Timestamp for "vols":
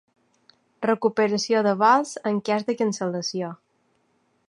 1.83-2.17